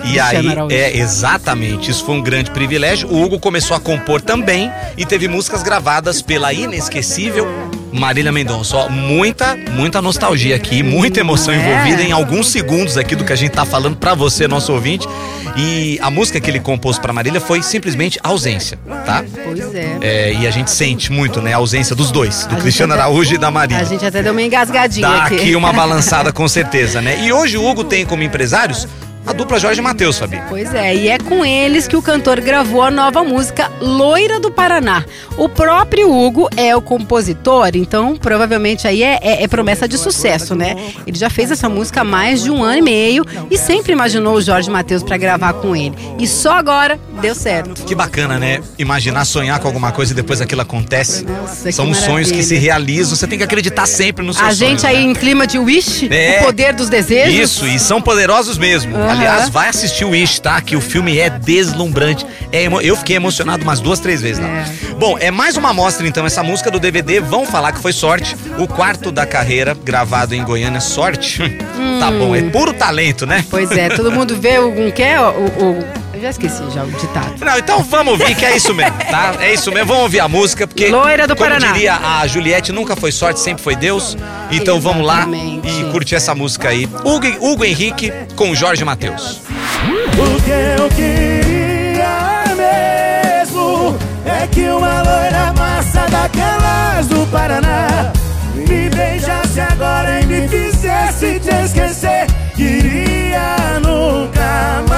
E 0.04 0.18
aí, 0.18 0.30
Cristiano 0.30 0.50
Araújo. 0.50 0.76
é 0.76 0.96
exatamente, 0.96 1.90
isso 1.92 2.04
foi 2.04 2.16
um 2.16 2.22
grande 2.22 2.50
privilégio. 2.50 3.08
O 3.08 3.22
Hugo 3.22 3.38
começou 3.38 3.76
a 3.76 3.80
compor 3.80 4.20
também 4.20 4.70
e 4.96 5.06
teve 5.06 5.28
músicas 5.28 5.62
gravadas 5.62 6.20
pela 6.20 6.52
inesquecível 6.52 7.46
Marília 7.98 8.30
Mendonça, 8.32 8.76
ó, 8.76 8.88
muita, 8.88 9.56
muita 9.72 10.00
nostalgia 10.02 10.54
aqui, 10.56 10.82
muita 10.82 11.20
emoção 11.20 11.52
É. 11.52 11.56
envolvida 11.56 12.02
em 12.02 12.12
alguns 12.12 12.48
segundos 12.48 12.96
aqui 12.96 13.14
do 13.16 13.24
que 13.24 13.32
a 13.32 13.36
gente 13.36 13.50
tá 13.52 13.64
falando 13.64 13.96
pra 13.96 14.14
você, 14.14 14.46
nosso 14.46 14.72
ouvinte. 14.72 15.06
E 15.56 15.98
a 16.02 16.10
música 16.10 16.38
que 16.40 16.50
ele 16.50 16.60
compôs 16.60 16.98
pra 16.98 17.12
Marília 17.12 17.40
foi 17.40 17.62
simplesmente 17.62 18.18
Ausência, 18.22 18.78
tá? 19.06 19.24
Pois 19.44 19.74
é. 19.74 19.98
É, 20.02 20.32
e 20.34 20.46
a 20.46 20.50
gente 20.50 20.70
sente 20.70 21.10
muito, 21.10 21.40
né, 21.40 21.54
a 21.54 21.56
ausência 21.56 21.96
dos 21.96 22.10
dois, 22.10 22.44
do 22.46 22.56
A 22.56 22.58
Cristiano 22.58 22.92
até- 22.92 23.02
Araújo 23.02 23.34
e 23.34 23.38
da 23.38 23.48
A 23.48 23.50
Marília. 23.50 23.84
gente 23.86 24.04
até 24.04 24.22
deu 24.22 24.32
uma 24.32 24.42
engasgadinha 24.42 25.08
Dá 25.08 25.24
aqui. 25.24 25.34
aqui 25.36 25.56
uma 25.56 25.72
balançada 25.74 26.32
com 26.32 26.46
certeza, 26.46 27.00
né? 27.00 27.24
E 27.24 27.32
hoje 27.32 27.56
o 27.56 27.64
Hugo 27.66 27.84
tem 27.84 28.04
como 28.04 28.22
empresários 28.22 28.86
a 29.26 29.32
dupla 29.32 29.58
Jorge 29.58 29.80
Matheus, 29.80 30.18
Fabi. 30.18 30.40
Pois 30.48 30.72
é, 30.74 30.94
e 30.94 31.08
é 31.08 31.18
com 31.18 31.44
eles 31.44 31.88
que 31.88 31.96
o 31.96 32.02
cantor 32.02 32.40
gravou 32.40 32.82
a 32.82 32.90
nova 32.90 33.24
música 33.24 33.70
Loira 33.80 34.38
do 34.38 34.50
Paraná. 34.50 35.04
O 35.36 35.48
próprio 35.48 36.10
Hugo 36.10 36.48
é 36.56 36.74
o 36.76 36.80
compositor, 36.80 37.70
então 37.74 38.16
provavelmente 38.16 38.86
aí 38.86 39.02
é, 39.02 39.18
é- 39.20 39.42
é 39.42 39.48
promessa 39.48 39.86
de 39.88 39.98
sucesso, 39.98 40.54
né? 40.54 40.76
Ele 41.06 41.18
já 41.18 41.28
fez 41.28 41.50
essa 41.50 41.68
música 41.68 42.00
há 42.00 42.04
mais 42.04 42.42
de 42.42 42.50
um 42.50 42.62
ano 42.62 42.78
e 42.78 42.82
meio 42.82 43.24
e 43.50 43.58
sempre 43.58 43.92
imaginou 43.92 44.34
o 44.36 44.40
Jorge 44.40 44.70
Matheus 44.70 45.02
pra 45.02 45.16
gravar 45.16 45.52
com 45.54 45.74
ele. 45.74 45.94
E 46.18 46.26
só 46.26 46.52
agora 46.52 46.98
deu 47.20 47.34
certo. 47.34 47.84
Que 47.84 47.94
bacana, 47.94 48.38
né? 48.38 48.60
Imaginar, 48.78 49.24
sonhar 49.24 49.58
com 49.58 49.66
alguma 49.66 49.90
coisa 49.92 50.12
e 50.12 50.14
depois 50.16 50.40
aquilo 50.40 50.60
acontece. 50.62 51.24
Nossa, 51.24 51.70
São 51.72 51.86
que 51.86 51.92
os 51.92 51.98
sonhos 51.98 52.30
que 52.30 52.42
se 52.42 52.54
realizam. 52.56 53.16
Você 53.16 53.26
tem 53.26 53.36
que 53.38 53.44
acreditar 53.44 53.86
sempre 53.86 54.24
nos 54.24 54.36
seus 54.36 54.48
A 54.48 54.52
gente 54.52 54.86
aí 54.86 54.96
né? 55.04 55.10
em 55.10 55.14
clima 55.14 55.46
de 55.46 55.58
wish, 55.58 56.08
É. 56.10 56.40
o 56.40 56.44
poder 56.44 56.72
dos 56.74 56.88
desejos. 56.88 57.34
Isso, 57.38 57.66
e 57.66 57.78
são 57.78 58.00
poderosos 58.00 58.56
mesmo. 58.56 58.96
Aham. 58.96 59.15
Aliás, 59.16 59.48
vai 59.48 59.68
assistir 59.68 60.04
o 60.04 60.10
Wish, 60.10 60.40
tá? 60.40 60.60
Que 60.60 60.76
o 60.76 60.80
filme 60.80 61.18
é 61.18 61.30
deslumbrante. 61.30 62.26
É 62.52 62.62
emo- 62.64 62.80
Eu 62.80 62.96
fiquei 62.96 63.16
emocionado 63.16 63.62
umas 63.62 63.80
duas, 63.80 63.98
três 64.00 64.20
vezes 64.22 64.42
lá. 64.42 64.48
Bom, 64.98 65.16
é 65.18 65.30
mais 65.30 65.56
uma 65.56 65.70
amostra 65.70 66.06
então, 66.06 66.24
essa 66.26 66.42
música 66.42 66.70
do 66.70 66.78
DVD. 66.78 67.20
Vão 67.20 67.44
falar 67.46 67.72
que 67.72 67.78
foi 67.80 67.92
sorte. 67.92 68.36
O 68.58 68.66
quarto 68.66 69.10
da 69.10 69.26
carreira, 69.26 69.74
gravado 69.84 70.34
em 70.34 70.42
Goiânia, 70.44 70.80
sorte. 70.80 71.42
tá 72.00 72.10
bom, 72.10 72.34
é 72.34 72.42
puro 72.42 72.72
talento, 72.72 73.26
né? 73.26 73.44
Pois 73.50 73.70
é, 73.72 73.88
todo 73.90 74.10
mundo 74.12 74.36
vê 74.40 74.58
o, 74.58 74.92
que 74.92 75.02
é 75.02 75.20
o, 75.20 75.24
o- 75.24 75.84
já 76.26 76.30
esqueci 76.30 76.62
já 76.74 76.82
o 76.82 76.90
ditado. 76.90 77.34
Não, 77.44 77.58
então 77.58 77.82
vamos 77.84 78.18
ouvir, 78.18 78.34
que 78.34 78.44
é 78.44 78.56
isso 78.56 78.74
mesmo, 78.74 78.98
tá? 78.98 79.34
É 79.40 79.52
isso 79.52 79.70
mesmo, 79.70 79.86
vamos 79.86 80.02
ouvir 80.04 80.20
a 80.20 80.28
música, 80.28 80.66
porque. 80.66 80.88
Loira 80.88 81.26
do 81.26 81.36
como 81.36 81.48
Paraná. 81.48 81.72
diria 81.72 81.94
a 81.94 82.26
Juliette, 82.26 82.72
nunca 82.72 82.96
foi 82.96 83.12
sorte, 83.12 83.38
sempre 83.38 83.62
foi 83.62 83.76
Deus. 83.76 84.16
Então 84.50 84.80
vamos 84.80 85.06
lá 85.06 85.26
e 85.62 85.84
curtir 85.92 86.16
essa 86.16 86.34
música 86.34 86.68
aí. 86.70 86.88
Hugo, 87.04 87.26
Hugo 87.40 87.64
Henrique 87.64 88.12
com 88.34 88.54
Jorge 88.54 88.84
Matheus. 88.84 89.40
O 90.18 90.42
que 90.42 90.50
eu 90.50 90.88
queria 90.88 92.44
mesmo 92.56 93.96
é 94.24 94.46
que 94.48 94.62
uma 94.62 95.02
loira 95.02 95.52
massa 95.56 96.06
daquelas 96.10 97.06
do 97.06 97.24
Paraná 97.30 98.12
me 98.54 98.88
beijasse 98.88 99.60
agora 99.60 100.20
e 100.20 100.26
me 100.26 100.48
fizesse 100.48 101.38
te 101.38 101.54
esquecer. 101.64 102.26
Queria 102.56 103.78
nunca 103.80 104.82
mais 104.88 104.95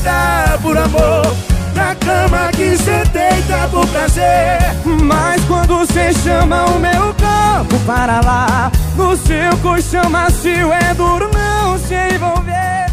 deitar 0.00 0.58
por 0.62 0.76
amor 0.76 1.36
na 1.74 1.94
cama 1.94 2.50
que 2.52 2.76
cê 2.76 3.04
deita 3.12 3.68
por 3.70 3.86
prazer. 3.88 4.58
Mas 5.02 5.44
quando 5.44 5.86
cê 5.86 6.12
chama 6.12 6.64
o 6.66 6.78
meu 6.78 7.14
corpo 7.14 7.78
para 7.86 8.20
lá, 8.20 8.72
no 8.96 9.16
seu 9.16 9.56
colchão 9.62 10.08
macio 10.10 10.72
é 10.72 10.94
duro 10.94 11.30
não 11.32 11.78
se 11.78 11.94
envolver. 12.14 12.89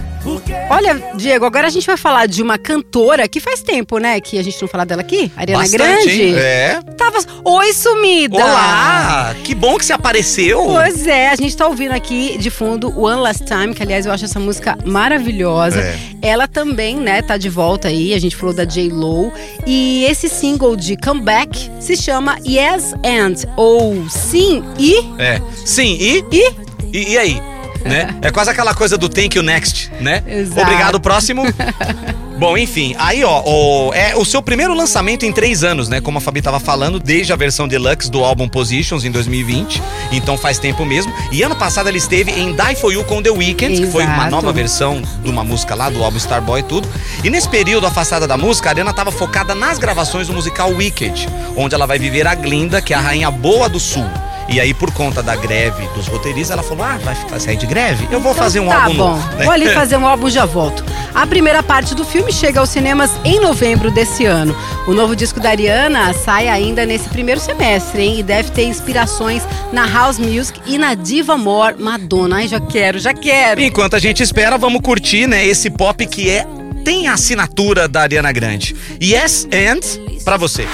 Olha, 0.70 1.02
Diego, 1.16 1.46
agora 1.46 1.68
a 1.68 1.70
gente 1.70 1.88
vai 1.88 1.96
falar 1.96 2.28
de 2.28 2.44
uma 2.44 2.58
cantora 2.58 3.26
que 3.28 3.40
faz 3.40 3.62
tempo, 3.62 4.00
né? 4.00 4.20
Que 4.20 4.38
a 4.38 4.44
gente 4.44 4.62
não 4.62 4.68
fala 4.68 4.86
dela 4.86 5.02
aqui, 5.02 5.32
Ariana 5.36 5.64
Bastante, 5.64 5.84
Grande. 6.06 6.22
hein? 6.22 6.36
É. 6.36 6.80
Tava. 6.98 7.18
Oi, 7.46 7.74
sumida! 7.74 8.36
Olá! 8.36 9.34
Que 9.46 9.56
bom 9.56 9.78
que 9.78 9.86
você 9.86 9.94
apareceu! 9.94 10.66
Pois 10.66 11.08
é, 11.08 11.30
a 11.30 11.36
gente 11.36 11.56
tá 11.56 11.66
ouvindo 11.68 11.94
aqui 11.94 12.38
de 12.38 12.50
fundo 12.50 12.90
One 13.00 13.22
Last 13.22 13.46
Time, 13.46 13.74
que 13.74 13.82
aliás 13.82 14.06
eu 14.06 14.12
acho 14.12 14.26
essa 14.26 14.42
música 14.42 14.78
maravilhosa. 14.86 15.80
É. 15.80 15.98
Ela 16.22 16.48
também, 16.50 16.98
né, 16.98 17.22
tá 17.22 17.38
de 17.38 17.48
volta 17.48 17.88
aí, 17.88 18.14
a 18.14 18.20
gente 18.20 18.36
falou 18.36 18.54
da 18.54 18.66
J-Lo. 18.66 19.32
E 19.66 20.04
esse 20.04 20.28
single 20.28 20.76
de 20.76 20.98
Comeback 20.98 21.72
se 21.80 21.96
chama 21.96 22.38
Yes 22.46 22.94
and, 23.06 23.48
ou 23.56 24.08
Sim 24.10 24.64
e... 24.78 24.98
É. 25.18 25.42
Sim, 25.66 25.98
e? 25.98 26.26
E? 26.30 26.52
E, 26.92 27.14
e 27.14 27.18
aí? 27.18 27.42
Né? 27.88 28.16
É 28.22 28.32
quase 28.32 28.50
aquela 28.50 28.74
coisa 28.74 28.98
do 28.98 29.08
thank 29.08 29.38
you 29.38 29.44
next, 29.44 29.92
né? 30.02 30.22
Exato. 30.28 30.62
Obrigado, 30.62 31.00
próximo. 31.00 31.44
Bom, 32.38 32.56
enfim, 32.56 32.96
aí 33.00 33.24
ó, 33.24 33.42
o- 33.44 33.92
é 33.96 34.16
o 34.16 34.24
seu 34.24 34.44
primeiro 34.44 34.72
lançamento 34.76 35.26
em 35.26 35.32
três 35.32 35.64
anos, 35.64 35.90
né? 35.90 36.00
Como 36.02 36.20
a 36.20 36.22
Fabi 36.22 36.40
tava 36.40 36.60
falando, 36.60 37.00
desde 37.00 37.34
a 37.34 37.36
versão 37.36 37.68
deluxe 37.68 38.12
do 38.12 38.24
álbum 38.24 38.48
Positions 38.48 39.04
em 39.04 39.10
2020, 39.12 39.82
então 40.12 40.38
faz 40.38 40.60
tempo 40.60 40.86
mesmo. 40.86 41.12
E 41.32 41.42
ano 41.42 41.56
passado 41.56 41.88
ela 41.90 41.98
esteve 41.98 42.30
em 42.32 42.54
Die 42.54 42.76
For 42.76 42.94
You 42.94 43.04
com 43.06 43.24
The 43.24 43.32
Weeknd, 43.32 43.82
que 43.82 43.88
foi 43.88 44.04
uma 44.04 44.14
Exato. 44.18 44.30
nova 44.32 44.54
versão 44.54 45.02
de 45.24 45.30
uma 45.32 45.44
música 45.44 45.74
lá 45.74 45.90
do 45.90 46.04
álbum 46.04 46.18
Starboy 46.18 46.60
e 46.60 46.64
tudo. 46.64 46.88
E 47.24 47.30
nesse 47.32 47.50
período 47.50 47.88
afastada 47.88 48.28
da 48.28 48.38
música, 48.38 48.70
a 48.70 48.72
Ariana 48.72 48.94
tava 48.94 49.12
focada 49.12 49.56
nas 49.56 49.80
gravações 49.80 50.28
do 50.28 50.34
musical 50.34 50.70
Wicked, 50.70 51.28
onde 51.56 51.74
ela 51.74 51.88
vai 51.88 51.98
viver 51.98 52.28
a 52.28 52.36
Glinda, 52.36 52.82
que 52.82 52.94
é 52.94 52.98
a 52.98 53.02
rainha 53.02 53.32
boa 53.32 53.68
do 53.68 53.80
sul. 53.80 54.06
E 54.50 54.62
aí, 54.62 54.74
por 54.74 54.92
conta 54.94 55.22
da 55.22 55.36
greve 55.36 55.86
dos 55.96 56.08
roteiristas, 56.08 56.52
ela 56.52 56.64
falou: 56.64 56.84
Ah, 56.84 56.98
vai 57.04 57.16
ficar 57.16 57.40
sair 57.40 57.58
de 57.58 57.66
greve? 57.66 58.08
Eu 58.10 58.20
vou 58.20 58.34
fazer 58.34 58.60
um 58.60 58.68
tá 58.68 58.84
álbum 58.84 58.98
bom, 58.98 59.10
novo. 59.10 59.36
né? 59.36 59.44
vou 59.44 59.54
ali 59.54 59.70
fazer 59.74 59.98
um 59.98 60.08
álbum 60.08 60.30
já 60.30 60.46
volto. 60.46 60.84
A 61.14 61.26
primeira 61.28 61.62
parte 61.62 61.94
do 61.94 62.06
filme 62.06 62.32
chega 62.32 62.60
aos 62.60 62.70
cinemas 62.70 63.12
em 63.26 63.40
novembro 63.40 63.92
desse 63.92 64.26
ano. 64.26 64.56
O 64.88 64.94
novo 64.94 65.16
disco 65.16 65.40
da 65.40 65.50
Ariana 65.50 66.14
sai 66.14 66.48
ainda 66.48 66.86
nesse 66.86 67.10
primeiro 67.10 67.42
semestre, 67.42 68.02
hein? 68.02 68.20
E 68.20 68.24
deve 68.24 68.52
ter 68.52 68.64
inspirações 68.64 69.44
na 69.74 69.86
house 69.88 70.18
music 70.20 70.62
e 70.66 70.78
na 70.78 70.94
diva 70.94 71.38
more 71.38 71.76
Madonna. 71.78 72.38
Ai, 72.38 72.48
já 72.48 72.60
quero, 72.60 73.00
já 73.00 73.14
quero. 73.14 73.62
Enquanto 73.62 73.96
a 73.96 74.00
gente 74.00 74.24
espera, 74.24 74.58
vamos 74.58 74.82
curtir, 74.82 75.28
né, 75.28 75.46
esse 75.46 75.70
pop 75.70 76.06
que 76.06 76.30
é 76.30 76.46
tem 76.86 77.08
a 77.08 77.14
assinatura 77.14 77.88
da 77.88 78.02
Ariana 78.02 78.32
Grande. 78.32 78.76
Yes 79.02 79.46
and 79.52 80.24
pra 80.24 80.38
você. 80.38 80.66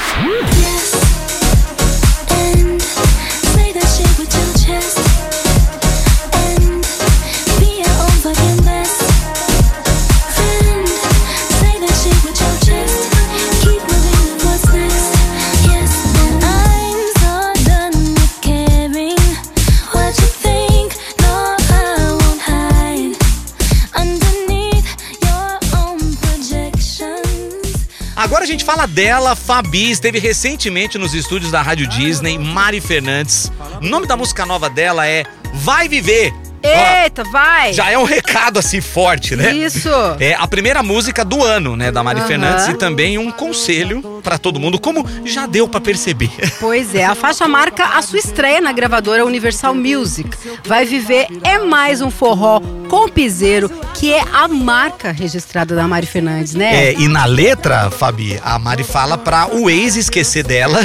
Dela, 28.94 29.36
Fabi, 29.36 29.90
esteve 29.90 30.20
recentemente 30.20 31.00
nos 31.00 31.16
estúdios 31.16 31.52
da 31.52 31.62
Rádio 31.62 31.88
Disney, 31.88 32.38
Mari 32.38 32.80
Fernandes. 32.80 33.52
O 33.82 33.86
nome 33.86 34.06
da 34.06 34.16
música 34.16 34.46
nova 34.46 34.70
dela 34.70 35.08
é 35.08 35.26
Vai 35.52 35.90
Viver. 35.90 36.32
Eita, 36.66 37.26
vai! 37.26 37.74
já 37.74 37.92
é 37.92 37.98
um 37.98 38.06
recado 38.06 38.58
assim 38.58 38.80
forte, 38.80 39.36
né? 39.36 39.52
Isso! 39.54 39.90
É 40.18 40.34
a 40.34 40.48
primeira 40.48 40.82
música 40.82 41.26
do 41.26 41.44
ano, 41.44 41.76
né, 41.76 41.92
da 41.92 42.02
Mari 42.02 42.20
Aham. 42.20 42.28
Fernandes 42.28 42.68
e 42.70 42.74
também 42.76 43.18
um 43.18 43.30
conselho 43.32 44.22
pra 44.24 44.38
todo 44.38 44.62
mundo, 44.62 44.80
como 44.80 45.06
já 45.26 45.46
deu 45.46 45.68
pra 45.68 45.82
perceber. 45.82 46.32
Pois 46.62 46.96
é, 46.96 47.04
a 47.04 47.14
faixa 47.16 47.46
marca 47.48 47.84
a 47.98 48.02
sua 48.02 48.20
estreia 48.20 48.62
na 48.62 48.72
gravadora 48.72 49.26
Universal 49.26 49.76
Music. 49.76 50.30
Vai 50.66 50.86
viver 50.86 51.28
é 51.44 51.58
mais 51.58 52.00
um 52.00 52.10
forró 52.10 52.62
com 52.94 53.10
piseiro, 53.10 53.72
que 53.96 54.14
é 54.14 54.22
a 54.32 54.48
marca 54.48 55.12
registrada 55.12 55.76
da 55.76 55.88
Mari 55.88 56.06
Fernandes, 56.06 56.54
né? 56.54 56.90
É, 56.90 56.94
e 56.94 57.08
na 57.08 57.26
letra, 57.26 57.90
Fabi, 57.90 58.40
a 58.46 58.60
Mari 58.60 58.84
fala 58.84 59.18
pra 59.18 59.48
o 59.48 59.68
ex 59.68 59.96
esquecer 59.96 60.44
dela 60.44 60.80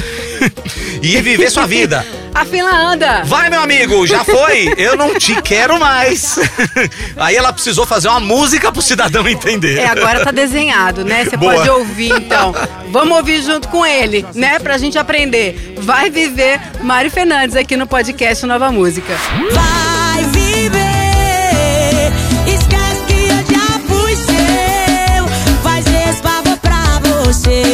e 1.03 1.21
viver 1.21 1.51
sua 1.51 1.67
vida. 1.67 2.07
A 2.35 2.45
fila 2.45 2.71
anda. 2.71 3.25
Vai, 3.25 3.51
meu 3.51 3.61
amigo, 3.61 4.07
já 4.07 4.23
foi. 4.23 4.73
Eu 4.77 4.97
não 4.97 5.19
te 5.19 5.43
quero 5.43 5.81
mais. 5.81 6.39
Aí 7.17 7.35
ela 7.35 7.53
precisou 7.53 7.85
fazer 7.85 8.07
uma 8.07 8.21
música 8.21 8.71
pro 8.71 8.81
cidadão 8.81 9.27
entender. 9.27 9.79
É, 9.79 9.89
agora 9.89 10.25
tá 10.25 10.31
desenhado, 10.31 11.05
né? 11.05 11.25
Você 11.25 11.37
Boa. 11.37 11.55
pode 11.55 11.69
ouvir, 11.71 12.13
então. 12.13 12.55
Vamos 12.93 13.17
ouvir 13.17 13.43
junto 13.43 13.67
com 13.69 13.85
ele, 13.85 14.25
né? 14.35 14.61
Pra 14.61 14.79
gente 14.79 14.97
aprender. 14.97 15.75
Vai 15.81 16.11
viver 16.11 16.61
Mari 16.81 17.11
Fernandes 17.11 17.57
aqui 17.57 17.77
no 17.77 17.89
podcast 17.89 18.47
Nova 18.47 18.71
Música. 18.71 19.19
Vai 19.51 20.08
você. 27.29 27.68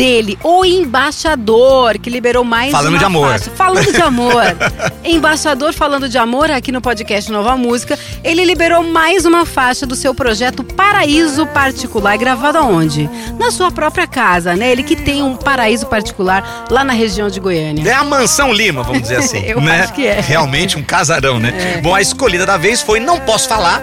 Dele, 0.00 0.38
o 0.42 0.64
embaixador, 0.64 1.98
que 1.98 2.08
liberou 2.08 2.42
mais 2.42 2.72
Falando 2.72 2.98
de 2.98 3.04
amor. 3.04 3.28
faixa. 3.32 3.50
Falando 3.50 3.92
de 3.92 4.00
amor. 4.00 4.42
embaixador 5.04 5.74
falando 5.74 6.08
de 6.08 6.16
amor 6.16 6.50
aqui 6.50 6.72
no 6.72 6.80
podcast 6.80 7.30
Nova 7.30 7.54
Música. 7.54 7.98
Ele 8.24 8.42
liberou 8.42 8.82
mais 8.82 9.26
uma 9.26 9.44
faixa 9.44 9.84
do 9.84 9.94
seu 9.94 10.14
projeto 10.14 10.64
Paraíso 10.64 11.46
Particular, 11.48 12.16
gravado 12.16 12.56
aonde? 12.56 13.10
Na 13.38 13.50
sua 13.50 13.70
própria 13.70 14.06
casa, 14.06 14.56
né? 14.56 14.72
Ele 14.72 14.82
que 14.82 14.96
tem 14.96 15.22
um 15.22 15.36
paraíso 15.36 15.84
particular 15.84 16.64
lá 16.70 16.82
na 16.82 16.94
região 16.94 17.28
de 17.28 17.38
Goiânia. 17.38 17.86
É 17.86 17.92
a 17.92 18.02
mansão 18.02 18.54
Lima, 18.54 18.82
vamos 18.82 19.02
dizer 19.02 19.16
assim. 19.16 19.44
Eu 19.44 19.60
né? 19.60 19.82
acho 19.82 19.92
que 19.92 20.06
é. 20.06 20.18
Realmente 20.18 20.78
um 20.78 20.82
casarão, 20.82 21.38
né? 21.38 21.78
Bom, 21.82 21.94
a 21.94 22.00
escolhida 22.00 22.46
da 22.46 22.56
vez 22.56 22.80
foi 22.80 23.00
Não 23.00 23.20
Posso 23.20 23.46
Falar. 23.46 23.82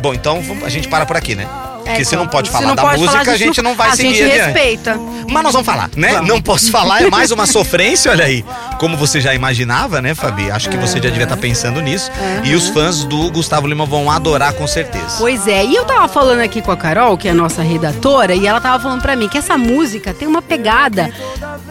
Bom, 0.00 0.14
então 0.14 0.42
a 0.64 0.70
gente 0.70 0.88
para 0.88 1.04
por 1.04 1.18
aqui, 1.18 1.34
né? 1.34 1.46
Porque 1.84 2.04
se 2.04 2.14
então, 2.14 2.24
não 2.24 2.30
pode 2.30 2.50
falar 2.50 2.66
não 2.68 2.74
da 2.74 2.82
pode 2.82 3.00
música, 3.00 3.18
falar, 3.24 3.32
a 3.32 3.36
gente 3.36 3.60
não 3.62 3.74
vai 3.74 3.90
a 3.90 3.96
seguir 3.96 4.14
gente 4.14 4.22
adiante. 4.30 4.44
respeita. 4.44 5.00
Mas 5.28 5.42
nós 5.42 5.52
vamos 5.52 5.66
falar, 5.66 5.90
né? 5.96 6.20
Não 6.20 6.40
posso 6.40 6.70
falar, 6.70 7.02
é 7.02 7.10
mais 7.10 7.30
uma 7.30 7.46
sofrência, 7.46 8.10
olha 8.10 8.24
aí. 8.24 8.44
Como 8.78 8.96
você 8.96 9.20
já 9.20 9.34
imaginava, 9.34 10.00
né, 10.02 10.14
Fabi? 10.14 10.50
Acho 10.50 10.68
que 10.68 10.76
você 10.76 10.94
já 10.94 11.08
devia 11.08 11.22
estar 11.24 11.36
pensando 11.36 11.80
nisso. 11.80 12.10
E 12.44 12.54
os 12.54 12.68
fãs 12.68 13.04
do 13.04 13.30
Gustavo 13.30 13.66
Lima 13.66 13.86
vão 13.86 14.10
adorar 14.10 14.52
com 14.54 14.66
certeza. 14.66 15.16
Pois 15.18 15.46
é, 15.46 15.64
e 15.64 15.74
eu 15.74 15.84
tava 15.84 16.08
falando 16.08 16.40
aqui 16.40 16.60
com 16.60 16.70
a 16.72 16.76
Carol, 16.76 17.16
que 17.16 17.28
é 17.28 17.30
a 17.30 17.34
nossa 17.34 17.62
redatora, 17.62 18.34
e 18.34 18.46
ela 18.46 18.60
tava 18.60 18.82
falando 18.82 19.00
pra 19.02 19.14
mim 19.16 19.28
que 19.28 19.38
essa 19.38 19.56
música 19.56 20.12
tem 20.12 20.26
uma 20.26 20.42
pegada 20.42 21.10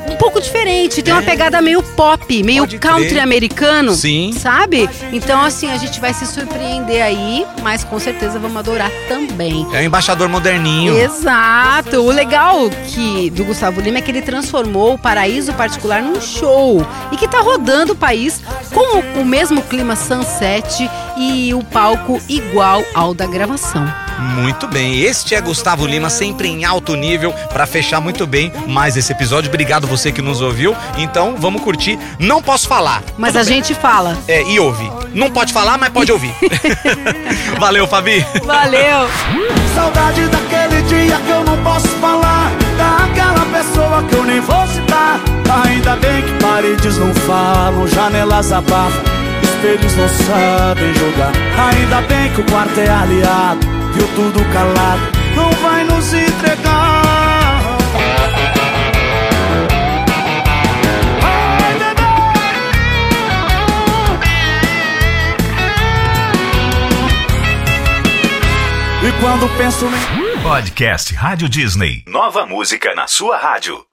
um 0.10 0.16
pouco 0.16 0.42
diferente, 0.42 1.02
tem 1.02 1.14
uma 1.14 1.22
pegada 1.24 1.62
meio 1.62 1.82
pop, 1.84 2.44
meio 2.44 2.60
É. 2.64 2.68
Pode 2.68 2.78
country 2.80 3.10
crer. 3.10 3.22
americano. 3.24 3.94
Sim. 3.96 4.34
Sabe? 4.38 4.90
Então, 5.12 5.42
assim, 5.42 5.70
a 5.72 5.78
gente 5.78 6.00
vai 6.00 6.14
se 6.14 6.26
surpreender 6.26 7.02
aí, 7.04 7.46
mas 7.62 7.84
com 7.84 8.00
certeza 8.00 8.40
vamos 8.40 8.58
adorar 8.58 8.92
também. 9.08 9.68
É 9.74 9.84
embaixador 10.02 10.28
moderninho. 10.28 10.98
Exato. 10.98 12.02
O 12.02 12.10
legal 12.10 12.58
que 12.88 13.30
do 13.30 13.46
Gustavo 13.46 13.80
Lima 13.80 14.00
é 14.00 14.02
que 14.02 14.10
ele 14.10 14.24
transformou 14.24 14.96
o 14.96 14.98
Paraíso 14.98 15.54
Particular 15.54 16.02
num 16.02 16.20
show 16.20 16.86
e 17.12 17.18
que 17.18 17.28
tá 17.28 17.40
rodando 17.40 17.94
o 17.94 17.96
país 17.96 18.42
com 18.74 18.98
o, 18.98 19.22
o 19.22 19.26
mesmo 19.26 19.62
clima 19.62 19.96
sunset 19.96 20.90
e 21.18 21.54
o 21.54 21.64
palco 21.64 22.20
igual 22.28 22.84
ao 22.96 23.14
da 23.14 23.28
gravação. 23.28 23.86
Muito 24.20 24.68
bem, 24.68 25.02
este 25.02 25.36
é 25.36 25.42
Gustavo 25.42 25.86
Lima, 25.86 26.10
sempre 26.10 26.48
em 26.48 26.66
alto 26.66 26.96
nível, 26.96 27.32
pra 27.54 27.68
fechar 27.68 28.02
muito 28.02 28.26
bem 28.26 28.52
mais 28.68 28.98
esse 28.98 29.12
episódio. 29.12 29.50
Obrigado 29.50 29.86
você 29.86 30.12
que 30.12 30.22
nos 30.22 30.42
ouviu. 30.42 30.76
Então, 30.98 31.36
vamos 31.38 31.62
curtir. 31.62 31.98
Não 32.20 32.42
posso 32.42 32.68
falar. 32.68 33.04
Mas 33.18 33.36
a 33.36 33.44
gente 33.44 33.76
fala. 33.76 34.18
É, 34.28 34.44
e 34.44 34.60
ouve. 34.60 34.92
Não 35.14 35.30
pode 35.30 35.54
falar, 35.54 35.78
mas 35.78 35.90
pode 35.90 36.12
ouvir. 36.12 36.34
Valeu, 37.60 37.88
Fabi. 37.88 38.26
Valeu! 38.44 39.61
Saudade 39.76 40.28
daquele 40.28 40.82
dia 40.84 41.18
que 41.18 41.30
eu 41.30 41.44
não 41.44 41.58
posso 41.64 41.88
falar. 42.00 42.52
Daquela 42.78 43.46
pessoa 43.58 44.04
que 44.04 44.16
eu 44.16 44.24
nem 44.26 44.40
vou 44.40 44.68
citar. 44.68 45.20
Ainda 45.66 45.98
bem 45.98 46.22
que 46.22 46.34
paredes 46.42 46.98
não 46.98 47.14
falam 47.14 47.86
Janelas 47.86 48.54
abafam 48.54 49.04
Espelhos 49.44 49.96
não 49.98 50.08
sabem 50.08 50.94
julgar 50.94 51.34
Ainda 51.74 52.02
bem 52.08 52.32
que 52.32 52.40
o 52.40 52.46
quarto 52.46 52.80
é 52.80 52.90
aliado 52.90 53.68
Viu 53.94 54.08
tudo 54.16 54.46
calado 54.54 55.02
Não 55.36 55.52
vai 55.62 55.84
nos 55.84 56.14
entregar 56.14 57.11
quando 69.22 69.48
penso 69.56 69.86
em 69.86 70.42
Podcast 70.42 71.14
Rádio 71.14 71.48
Disney. 71.48 72.04
Nova 72.08 72.44
música 72.44 72.96
na 72.96 73.06
sua 73.06 73.38
rádio. 73.38 73.86